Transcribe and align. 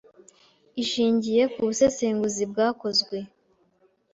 ishingiye 0.83 1.41
ku 1.53 1.59
busesenguzi 1.67 2.43
bwakozwe 2.51 3.17